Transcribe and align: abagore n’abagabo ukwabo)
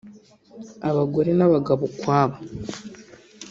abagore 0.89 1.29
n’abagabo 1.35 1.81
ukwabo) 1.91 2.37